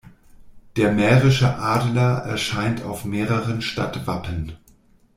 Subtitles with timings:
[0.77, 4.53] Der Mährische Adler erscheint auf mehreren Stadtwappen.